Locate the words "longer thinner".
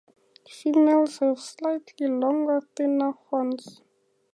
2.07-3.11